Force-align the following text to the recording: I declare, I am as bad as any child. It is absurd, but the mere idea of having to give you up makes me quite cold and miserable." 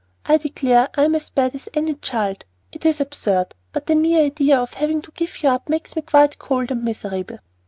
I 0.25 0.37
declare, 0.37 0.89
I 0.97 1.03
am 1.03 1.13
as 1.13 1.29
bad 1.29 1.53
as 1.53 1.69
any 1.75 1.93
child. 1.93 2.43
It 2.71 2.87
is 2.87 2.99
absurd, 2.99 3.53
but 3.71 3.85
the 3.85 3.93
mere 3.93 4.23
idea 4.25 4.57
of 4.59 4.73
having 4.73 5.03
to 5.03 5.11
give 5.11 5.43
you 5.43 5.49
up 5.49 5.69
makes 5.69 5.95
me 5.95 6.01
quite 6.01 6.39
cold 6.39 6.71
and 6.71 6.83
miserable." 6.83 7.37